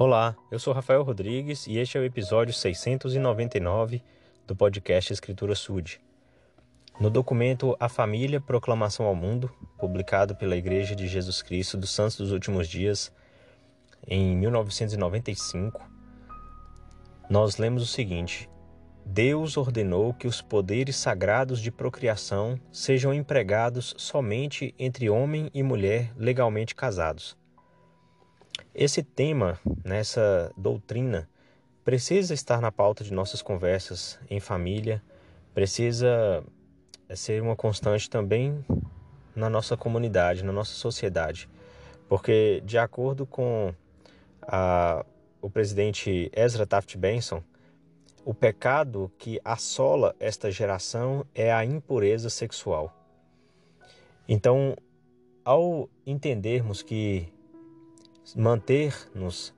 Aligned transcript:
Olá, 0.00 0.36
eu 0.48 0.60
sou 0.60 0.72
Rafael 0.72 1.02
Rodrigues 1.02 1.66
e 1.66 1.76
este 1.76 1.98
é 1.98 2.00
o 2.00 2.04
episódio 2.04 2.54
699 2.54 4.00
do 4.46 4.54
podcast 4.54 5.12
Escritura 5.12 5.56
Sud. 5.56 6.00
No 7.00 7.10
documento 7.10 7.76
A 7.80 7.88
Família 7.88 8.40
Proclamação 8.40 9.06
ao 9.06 9.14
Mundo, 9.16 9.50
publicado 9.76 10.36
pela 10.36 10.56
Igreja 10.56 10.94
de 10.94 11.08
Jesus 11.08 11.42
Cristo 11.42 11.76
dos 11.76 11.90
Santos 11.90 12.16
dos 12.16 12.30
Últimos 12.30 12.68
Dias 12.68 13.12
em 14.06 14.36
1995, 14.36 15.82
nós 17.28 17.56
lemos 17.56 17.82
o 17.82 17.86
seguinte: 17.86 18.48
Deus 19.04 19.56
ordenou 19.56 20.14
que 20.14 20.28
os 20.28 20.40
poderes 20.40 20.94
sagrados 20.94 21.60
de 21.60 21.72
procriação 21.72 22.56
sejam 22.70 23.12
empregados 23.12 23.96
somente 23.98 24.72
entre 24.78 25.10
homem 25.10 25.50
e 25.52 25.60
mulher 25.60 26.12
legalmente 26.16 26.72
casados 26.72 27.36
esse 28.74 29.02
tema, 29.02 29.58
nessa 29.84 30.52
doutrina, 30.56 31.28
precisa 31.84 32.34
estar 32.34 32.60
na 32.60 32.70
pauta 32.70 33.02
de 33.02 33.12
nossas 33.12 33.42
conversas 33.42 34.18
em 34.28 34.40
família, 34.40 35.02
precisa 35.54 36.44
ser 37.14 37.42
uma 37.42 37.56
constante 37.56 38.08
também 38.08 38.64
na 39.34 39.48
nossa 39.48 39.76
comunidade, 39.76 40.44
na 40.44 40.52
nossa 40.52 40.72
sociedade. 40.72 41.48
Porque, 42.08 42.62
de 42.64 42.78
acordo 42.78 43.26
com 43.26 43.74
a, 44.42 45.04
o 45.40 45.48
presidente 45.48 46.30
Ezra 46.34 46.66
Taft 46.66 46.96
Benson, 46.96 47.42
o 48.24 48.34
pecado 48.34 49.10
que 49.18 49.40
assola 49.44 50.14
esta 50.20 50.50
geração 50.50 51.24
é 51.34 51.52
a 51.52 51.64
impureza 51.64 52.28
sexual. 52.28 52.94
Então, 54.28 54.76
ao 55.44 55.88
entendermos 56.04 56.82
que 56.82 57.32
manter-nos 58.36 59.54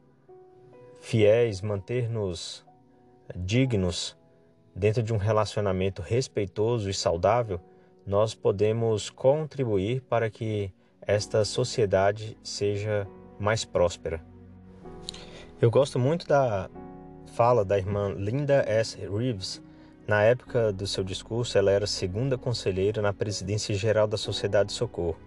fiéis, 1.00 1.60
manter-nos 1.60 2.64
dignos 3.34 4.16
dentro 4.74 5.02
de 5.02 5.12
um 5.12 5.16
relacionamento 5.16 6.02
respeitoso 6.02 6.88
e 6.88 6.94
saudável, 6.94 7.60
nós 8.06 8.34
podemos 8.34 9.10
contribuir 9.10 10.00
para 10.02 10.30
que 10.30 10.72
esta 11.02 11.44
sociedade 11.44 12.36
seja 12.42 13.06
mais 13.38 13.64
próspera. 13.64 14.22
Eu 15.60 15.70
gosto 15.70 15.98
muito 15.98 16.26
da 16.26 16.70
fala 17.34 17.64
da 17.64 17.78
irmã 17.78 18.12
Linda 18.16 18.64
S. 18.66 18.98
Reeves. 18.98 19.62
Na 20.06 20.22
época 20.22 20.72
do 20.72 20.86
seu 20.86 21.04
discurso, 21.04 21.56
ela 21.56 21.70
era 21.70 21.86
segunda 21.86 22.36
conselheira 22.36 23.00
na 23.00 23.12
presidência 23.12 23.74
geral 23.74 24.06
da 24.08 24.16
Sociedade 24.16 24.70
de 24.70 24.74
Socorro. 24.74 25.18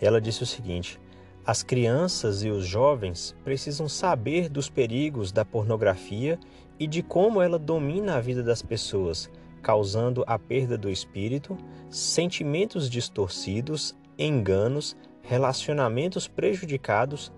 Ela 0.00 0.20
disse 0.20 0.42
o 0.42 0.46
seguinte: 0.46 1.00
as 1.46 1.62
crianças 1.62 2.42
e 2.42 2.48
os 2.48 2.66
jovens 2.66 3.36
precisam 3.44 3.86
saber 3.86 4.48
dos 4.48 4.70
perigos 4.70 5.30
da 5.30 5.44
pornografia 5.44 6.38
e 6.78 6.86
de 6.86 7.02
como 7.02 7.42
ela 7.42 7.58
domina 7.58 8.16
a 8.16 8.20
vida 8.20 8.42
das 8.42 8.62
pessoas, 8.62 9.30
causando 9.62 10.24
a 10.26 10.38
perda 10.38 10.78
do 10.78 10.90
espírito, 10.90 11.56
sentimentos 11.90 12.88
distorcidos, 12.88 13.94
enganos, 14.18 14.96
relacionamentos 15.20 16.26
prejudicados, 16.26 17.30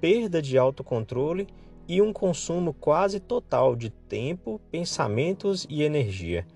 perda 0.00 0.42
de 0.42 0.58
autocontrole 0.58 1.46
e 1.86 2.02
um 2.02 2.12
consumo 2.12 2.74
quase 2.74 3.20
total 3.20 3.76
de 3.76 3.90
tempo, 3.90 4.60
pensamentos 4.72 5.66
e 5.70 5.84
energia. 5.84 6.46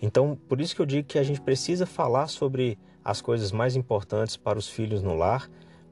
Então, 0.00 0.38
por 0.48 0.60
isso 0.62 0.74
que 0.74 0.80
eu 0.80 0.86
digo 0.86 1.08
que 1.08 1.18
a 1.18 1.22
gente 1.22 1.40
precisa 1.40 1.84
falar 1.84 2.28
sobre 2.28 2.78
as 3.04 3.20
coisas 3.20 3.52
mais 3.52 3.76
importantes 3.76 4.36
para 4.36 4.58
os 4.58 4.68
filhos 4.68 5.02
no 5.02 5.14
lar 5.14 5.50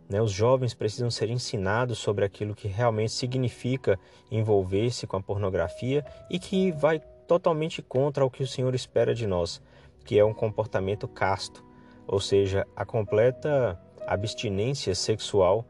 né? 0.09 0.21
Os 0.21 0.33
jovens 0.33 0.75
precisam 0.75 1.11
ser 1.11 1.31
ensinados 1.31 1.99
sobre 1.99 2.25
aquilo 2.25 2.55
que 2.55 2.69
realmente 2.69 3.13
significa 3.13 3.99
envolver-se 4.31 5.07
com 5.07 5.17
a 5.17 5.23
pornografia 5.23 6.05
e 6.31 6.39
que 6.39 6.73
vai 6.73 7.01
totalmente 7.27 7.83
contra 7.83 8.25
o 8.25 8.31
que 8.31 8.43
o 8.43 8.47
Senhor 8.47 8.75
espera 8.75 9.15
de 9.15 9.27
nós, 9.27 9.63
que 10.05 10.19
é 10.19 10.25
um 10.25 10.35
comportamento 10.35 11.09
casto, 11.09 11.65
ou 12.07 12.21
seja, 12.21 12.67
a 12.77 12.85
completa 12.85 13.81
abstinência 14.07 14.95
sexual 14.95 15.67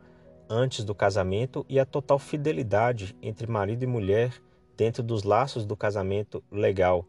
antes 0.48 0.84
do 0.84 0.94
casamento 0.94 1.64
e 1.68 1.78
a 1.78 1.86
total 1.86 2.18
fidelidade 2.18 3.16
entre 3.22 3.46
marido 3.46 3.84
e 3.84 3.86
mulher 3.86 4.32
dentro 4.76 5.02
dos 5.02 5.22
laços 5.22 5.64
do 5.64 5.76
casamento 5.76 6.42
legal 6.50 7.06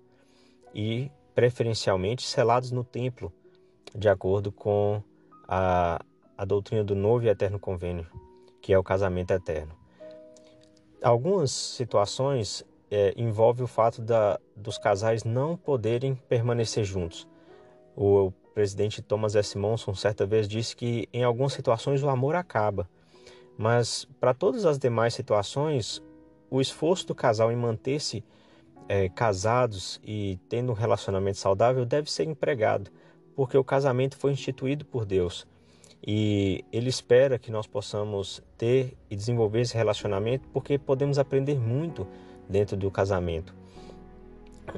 e 0.73 1.11
preferencialmente 1.33 2.23
selados 2.23 2.71
no 2.71 2.83
templo, 2.83 3.33
de 3.93 4.07
acordo 4.07 4.51
com 4.51 5.01
a 5.47 5.99
a 6.37 6.43
doutrina 6.43 6.83
do 6.83 6.95
novo 6.95 7.25
e 7.25 7.29
eterno 7.29 7.59
convênio, 7.59 8.05
que 8.61 8.73
é 8.73 8.77
o 8.77 8.83
casamento 8.83 9.31
eterno. 9.31 9.73
Algumas 11.01 11.51
situações 11.51 12.65
é, 12.89 13.13
envolvem 13.15 13.63
o 13.63 13.67
fato 13.67 14.01
da, 14.01 14.39
dos 14.55 14.77
casais 14.77 15.23
não 15.23 15.55
poderem 15.55 16.15
permanecer 16.15 16.83
juntos. 16.83 17.27
O, 17.95 18.27
o 18.27 18.31
presidente 18.53 19.01
Thomas 19.01 19.35
S. 19.35 19.57
Monson 19.57 19.93
certa 19.93 20.25
vez 20.25 20.47
disse 20.47 20.75
que 20.75 21.07
em 21.13 21.23
algumas 21.23 21.53
situações 21.53 22.03
o 22.03 22.09
amor 22.09 22.35
acaba, 22.35 22.89
mas 23.57 24.05
para 24.19 24.33
todas 24.33 24.65
as 24.65 24.77
demais 24.77 25.13
situações, 25.13 26.01
o 26.49 26.59
esforço 26.59 27.07
do 27.07 27.15
casal 27.15 27.51
em 27.51 27.55
manter-se 27.55 28.23
é, 28.87 29.09
casados 29.09 29.99
e 30.03 30.39
tendo 30.49 30.71
um 30.71 30.75
relacionamento 30.75 31.37
saudável 31.37 31.85
deve 31.85 32.11
ser 32.11 32.25
empregado, 32.25 32.91
porque 33.35 33.57
o 33.57 33.63
casamento 33.63 34.17
foi 34.17 34.31
instituído 34.31 34.85
por 34.85 35.05
Deus 35.05 35.47
e 36.05 36.63
ele 36.71 36.87
espera 36.87 37.39
que 37.39 37.49
nós 37.49 37.65
possamos 37.65 38.41
ter 38.57 38.95
e 39.09 39.15
desenvolver 39.15 39.61
esse 39.61 39.75
relacionamento 39.75 40.47
porque 40.49 40.77
podemos 40.77 41.17
aprender 41.17 41.59
muito 41.59 42.05
dentro 42.47 42.77
do 42.77 42.91
casamento. 42.91 43.55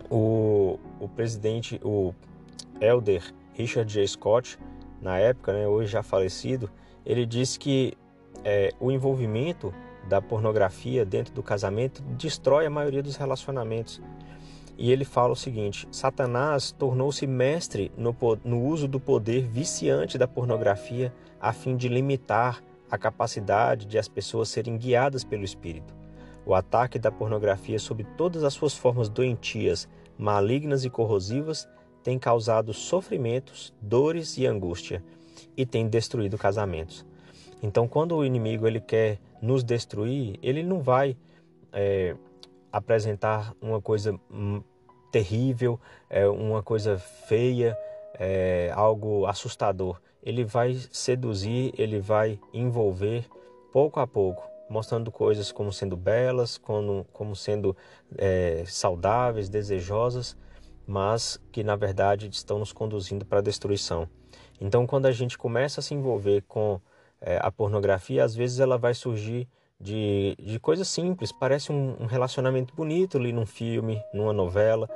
O, 0.09 0.79
o 0.99 1.09
presidente, 1.09 1.79
o 1.83 2.13
elder 2.79 3.33
Richard 3.53 3.91
J. 3.91 4.07
Scott, 4.07 4.57
na 5.01 5.19
época, 5.19 5.51
né, 5.51 5.67
hoje 5.67 5.91
já 5.91 6.01
falecido, 6.01 6.69
ele 7.05 7.25
disse 7.25 7.59
que 7.59 7.97
é, 8.43 8.71
o 8.79 8.91
envolvimento 8.91 9.73
da 10.07 10.21
pornografia 10.21 11.05
dentro 11.05 11.33
do 11.33 11.43
casamento 11.43 12.01
destrói 12.01 12.65
a 12.65 12.69
maioria 12.69 13.03
dos 13.03 13.17
relacionamentos. 13.17 14.01
E 14.77 14.91
ele 14.91 15.03
fala 15.03 15.33
o 15.33 15.35
seguinte: 15.35 15.87
Satanás 15.91 16.71
tornou-se 16.71 17.25
mestre 17.25 17.91
no, 17.97 18.15
no 18.43 18.63
uso 18.63 18.87
do 18.87 18.99
poder 18.99 19.47
viciante 19.47 20.17
da 20.17 20.27
pornografia 20.27 21.13
a 21.39 21.51
fim 21.51 21.75
de 21.75 21.87
limitar 21.87 22.63
a 22.89 22.97
capacidade 22.97 23.85
de 23.85 23.97
as 23.97 24.07
pessoas 24.07 24.49
serem 24.49 24.77
guiadas 24.77 25.23
pelo 25.23 25.43
espírito. 25.43 25.95
O 26.45 26.53
ataque 26.53 26.97
da 26.97 27.11
pornografia 27.11 27.77
sob 27.79 28.03
todas 28.15 28.43
as 28.43 28.53
suas 28.53 28.73
formas 28.73 29.09
doentias, 29.09 29.89
malignas 30.17 30.85
e 30.85 30.89
corrosivas 30.89 31.67
tem 32.01 32.17
causado 32.17 32.73
sofrimentos, 32.73 33.73
dores 33.81 34.37
e 34.37 34.45
angústia 34.45 35.03
e 35.57 35.65
tem 35.65 35.89
destruído 35.89 36.37
casamentos. 36.37 37.05
Então, 37.61 37.87
quando 37.87 38.15
o 38.15 38.23
inimigo 38.23 38.65
ele 38.65 38.79
quer 38.79 39.19
nos 39.41 39.63
destruir, 39.63 40.39
ele 40.41 40.63
não 40.63 40.79
vai 40.79 41.17
é, 41.73 42.15
apresentar 42.77 43.53
uma 43.61 43.81
coisa 43.81 44.17
hum, 44.31 44.61
terrível, 45.11 45.79
é, 46.09 46.27
uma 46.27 46.61
coisa 46.61 46.97
feia, 46.97 47.77
é, 48.13 48.71
algo 48.73 49.25
assustador. 49.25 49.99
Ele 50.23 50.43
vai 50.43 50.75
seduzir, 50.91 51.73
ele 51.77 51.99
vai 51.99 52.39
envolver 52.53 53.25
pouco 53.71 53.99
a 53.99 54.07
pouco, 54.07 54.43
mostrando 54.69 55.11
coisas 55.11 55.51
como 55.51 55.71
sendo 55.71 55.95
belas, 55.95 56.57
como, 56.57 57.05
como 57.13 57.35
sendo 57.35 57.75
é, 58.17 58.63
saudáveis, 58.67 59.49
desejosas, 59.49 60.35
mas 60.85 61.39
que 61.51 61.63
na 61.63 61.75
verdade 61.75 62.27
estão 62.27 62.59
nos 62.59 62.71
conduzindo 62.71 63.25
para 63.25 63.39
a 63.39 63.41
destruição. 63.41 64.07
Então, 64.59 64.87
quando 64.87 65.05
a 65.05 65.11
gente 65.11 65.37
começa 65.37 65.79
a 65.79 65.83
se 65.83 65.93
envolver 65.93 66.43
com 66.47 66.81
é, 67.21 67.39
a 67.41 67.51
pornografia, 67.51 68.23
às 68.23 68.35
vezes 68.35 68.59
ela 68.59 68.77
vai 68.77 68.93
surgir 68.93 69.47
de, 69.79 70.35
de 70.39 70.59
coisas 70.59 70.87
simples, 70.87 71.31
parece 71.31 71.71
um, 71.71 71.95
um 71.99 72.05
relacionamento 72.05 72.73
bonito 72.75 73.17
ali 73.17 73.31
num 73.31 73.45
filme, 73.45 74.01
numa 74.13 74.33
novela, 74.33 74.89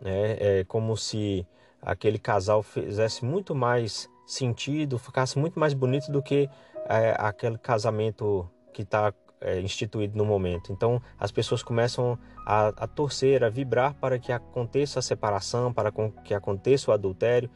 né? 0.00 0.36
é 0.38 0.64
como 0.64 0.96
se 0.96 1.46
aquele 1.80 2.18
casal 2.18 2.62
fizesse 2.62 3.24
muito 3.24 3.54
mais 3.54 4.08
sentido, 4.26 4.98
ficasse 4.98 5.38
muito 5.38 5.58
mais 5.58 5.74
bonito 5.74 6.10
do 6.12 6.22
que 6.22 6.48
é, 6.88 7.14
aquele 7.18 7.58
casamento 7.58 8.48
que 8.72 8.82
está 8.82 9.12
é, 9.40 9.60
instituído 9.60 10.16
no 10.16 10.24
momento. 10.24 10.72
Então 10.72 11.02
as 11.18 11.30
pessoas 11.30 11.62
começam 11.62 12.18
a, 12.46 12.68
a, 12.68 12.86
torcer, 12.86 13.42
a 13.42 13.48
vibrar 13.48 13.94
para 13.94 14.18
que 14.18 14.32
aconteça 14.32 14.98
a 14.98 15.02
separação, 15.02 15.72
para 15.72 15.92
que 16.24 16.34
aconteça 16.34 16.90
o 16.90 16.94
adultério, 16.94 17.50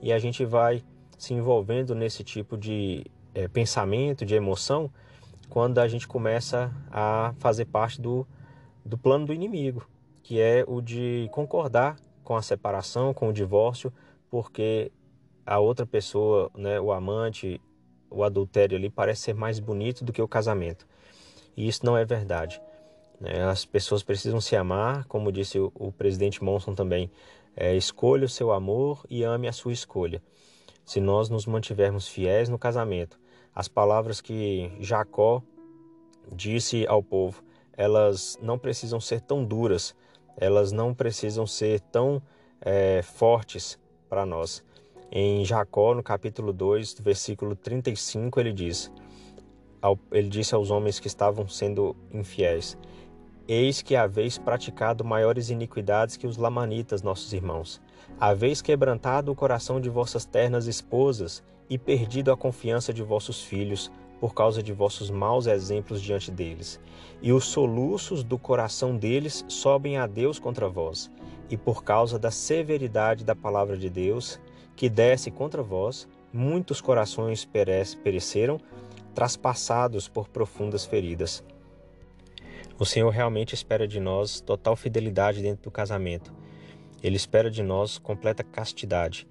e 0.00 0.12
a 0.12 0.18
gente 0.18 0.44
vai 0.44 0.82
se 1.16 1.34
envolvendo 1.34 1.94
nesse 1.94 2.22
tipo 2.22 2.56
de 2.56 3.04
é, 3.34 3.48
pensamento, 3.48 4.24
de 4.24 4.34
emoção, 4.34 4.90
quando 5.48 5.78
a 5.78 5.88
gente 5.88 6.06
começa 6.06 6.72
a 6.90 7.34
fazer 7.38 7.64
parte 7.66 8.00
do, 8.00 8.26
do 8.84 8.98
plano 8.98 9.26
do 9.26 9.32
inimigo, 9.32 9.88
que 10.22 10.40
é 10.40 10.64
o 10.66 10.80
de 10.80 11.28
concordar 11.32 11.96
com 12.22 12.36
a 12.36 12.42
separação, 12.42 13.14
com 13.14 13.28
o 13.28 13.32
divórcio, 13.32 13.92
porque 14.30 14.92
a 15.46 15.58
outra 15.58 15.86
pessoa, 15.86 16.50
né, 16.54 16.78
o 16.78 16.92
amante, 16.92 17.60
o 18.10 18.22
adultério 18.22 18.76
ali 18.76 18.90
parece 18.90 19.22
ser 19.22 19.34
mais 19.34 19.58
bonito 19.58 20.04
do 20.04 20.12
que 20.12 20.20
o 20.20 20.28
casamento. 20.28 20.86
e 21.56 21.66
isso 21.66 21.84
não 21.84 21.96
é 21.96 22.04
verdade. 22.04 22.60
É, 23.24 23.42
as 23.42 23.64
pessoas 23.64 24.02
precisam 24.02 24.40
se 24.40 24.54
amar, 24.54 25.04
como 25.06 25.32
disse 25.32 25.58
o, 25.58 25.72
o 25.74 25.90
presidente 25.90 26.42
Monson 26.44 26.74
também. 26.74 27.10
É, 27.56 27.74
escolha 27.74 28.26
o 28.26 28.28
seu 28.28 28.52
amor 28.52 29.04
e 29.10 29.24
ame 29.24 29.48
a 29.48 29.52
sua 29.52 29.72
escolha. 29.72 30.22
Se 30.84 31.00
nós 31.00 31.28
nos 31.28 31.44
mantivermos 31.46 32.06
fiéis 32.06 32.48
no 32.48 32.58
casamento, 32.58 33.18
as 33.58 33.66
palavras 33.66 34.20
que 34.20 34.70
Jacó 34.78 35.42
disse 36.32 36.86
ao 36.86 37.02
povo, 37.02 37.42
elas 37.76 38.38
não 38.40 38.56
precisam 38.56 39.00
ser 39.00 39.20
tão 39.20 39.44
duras, 39.44 39.96
elas 40.36 40.70
não 40.70 40.94
precisam 40.94 41.44
ser 41.44 41.80
tão 41.80 42.22
é, 42.60 43.02
fortes 43.02 43.76
para 44.08 44.24
nós. 44.24 44.62
Em 45.10 45.44
Jacó, 45.44 45.92
no 45.92 46.04
capítulo 46.04 46.52
2, 46.52 47.00
versículo 47.00 47.56
35, 47.56 48.38
ele 48.38 48.52
diz: 48.52 48.92
ele 50.12 50.28
disse 50.28 50.54
aos 50.54 50.70
homens 50.70 51.00
que 51.00 51.08
estavam 51.08 51.48
sendo 51.48 51.96
infiéis: 52.12 52.78
Eis 53.48 53.82
que 53.82 53.96
haveis 53.96 54.38
praticado 54.38 55.04
maiores 55.04 55.50
iniquidades 55.50 56.16
que 56.16 56.28
os 56.28 56.36
lamanitas, 56.36 57.02
nossos 57.02 57.32
irmãos. 57.32 57.80
Haveis 58.20 58.62
quebrantado 58.62 59.32
o 59.32 59.34
coração 59.34 59.80
de 59.80 59.90
vossas 59.90 60.24
ternas 60.24 60.68
esposas 60.68 61.42
e 61.68 61.76
perdido 61.76 62.32
a 62.32 62.36
confiança 62.36 62.92
de 62.92 63.02
vossos 63.02 63.42
filhos 63.42 63.90
por 64.20 64.34
causa 64.34 64.62
de 64.62 64.72
vossos 64.72 65.10
maus 65.10 65.46
exemplos 65.46 66.02
diante 66.02 66.30
deles. 66.30 66.80
E 67.22 67.32
os 67.32 67.44
soluços 67.44 68.24
do 68.24 68.38
coração 68.38 68.96
deles 68.96 69.44
sobem 69.48 69.96
a 69.96 70.06
Deus 70.06 70.38
contra 70.38 70.68
vós. 70.68 71.10
E 71.48 71.56
por 71.56 71.84
causa 71.84 72.18
da 72.18 72.30
severidade 72.30 73.24
da 73.24 73.34
palavra 73.34 73.76
de 73.76 73.88
Deus, 73.88 74.40
que 74.74 74.88
desce 74.88 75.30
contra 75.30 75.62
vós, 75.62 76.08
muitos 76.32 76.80
corações 76.80 77.48
pereceram 78.02 78.60
traspassados 79.14 80.08
por 80.08 80.28
profundas 80.28 80.84
feridas. 80.84 81.42
O 82.78 82.84
Senhor 82.84 83.10
realmente 83.10 83.54
espera 83.54 83.88
de 83.88 83.98
nós 83.98 84.40
total 84.40 84.76
fidelidade 84.76 85.42
dentro 85.42 85.64
do 85.64 85.70
casamento. 85.70 86.32
Ele 87.02 87.16
espera 87.16 87.50
de 87.50 87.62
nós 87.62 87.98
completa 87.98 88.44
castidade, 88.44 89.26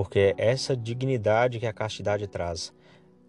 porque 0.00 0.34
essa 0.38 0.74
dignidade 0.74 1.58
que 1.58 1.66
a 1.66 1.74
castidade 1.74 2.26
traz. 2.26 2.72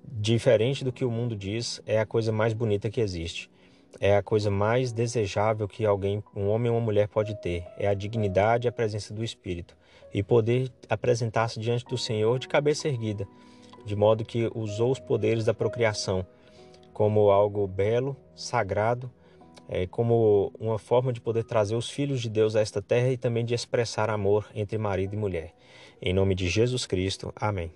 Diferente 0.06 0.86
do 0.86 0.92
que 0.94 1.04
o 1.04 1.12
mundo 1.12 1.36
diz, 1.36 1.82
é 1.86 2.00
a 2.00 2.06
coisa 2.06 2.32
mais 2.32 2.54
bonita 2.54 2.90
que 2.90 3.02
existe. 3.02 3.52
É 4.00 4.16
a 4.16 4.24
coisa 4.24 4.50
mais 4.50 4.94
desejável 4.94 5.68
que 5.68 5.86
alguém, 5.86 6.24
um 6.34 6.48
homem 6.48 6.72
ou 6.72 6.78
uma 6.78 6.86
mulher 6.86 7.10
pode 7.10 7.36
ter. 7.42 7.66
É 7.78 7.90
a 7.90 7.94
dignidade 7.94 8.68
e 8.68 8.70
a 8.70 8.72
presença 8.72 9.14
do 9.14 9.22
Espírito. 9.22 9.76
E 10.14 10.24
poder 10.24 10.72
apresentar-se 10.88 11.60
diante 11.60 11.84
do 11.84 11.98
Senhor 11.98 12.40
de 12.40 12.48
cabeça 12.48 12.88
erguida 12.88 13.28
de 13.86 13.94
modo 13.94 14.24
que 14.24 14.50
usou 14.56 14.94
os 14.94 15.00
poderes 15.00 15.44
da 15.44 15.54
procriação 15.54 16.26
como 16.94 17.32
algo 17.32 17.68
belo, 17.68 18.16
sagrado, 18.34 19.12
é, 19.72 19.88
como 19.88 20.52
uma 20.60 20.78
forma 20.78 21.14
de 21.14 21.22
poder 21.22 21.46
trazer 21.46 21.76
os 21.76 21.90
filhos 21.90 22.22
de 22.22 22.30
Deus 22.30 22.58
a 22.58 22.62
esta 22.62 22.82
terra 22.82 23.10
e 23.10 23.18
também 23.18 23.46
de 23.46 23.54
expressar 23.54 24.10
amor 24.10 24.46
entre 24.54 24.78
marido 24.78 25.14
e 25.14 25.18
mulher. 25.18 25.54
Em 26.02 26.14
nome 26.14 26.36
de 26.36 26.50
Jesus 26.50 26.86
Cristo. 26.86 27.32
Amém. 27.34 27.72